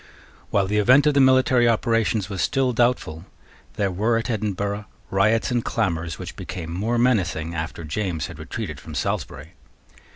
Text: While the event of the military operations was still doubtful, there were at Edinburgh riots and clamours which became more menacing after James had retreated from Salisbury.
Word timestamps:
While 0.49 0.65
the 0.65 0.79
event 0.79 1.05
of 1.05 1.13
the 1.13 1.19
military 1.19 1.69
operations 1.69 2.27
was 2.27 2.41
still 2.41 2.73
doubtful, 2.73 3.25
there 3.75 3.91
were 3.91 4.17
at 4.17 4.31
Edinburgh 4.31 4.85
riots 5.11 5.51
and 5.51 5.63
clamours 5.63 6.17
which 6.17 6.35
became 6.35 6.73
more 6.73 6.97
menacing 6.97 7.53
after 7.53 7.83
James 7.83 8.25
had 8.25 8.39
retreated 8.39 8.79
from 8.79 8.95
Salisbury. 8.95 9.49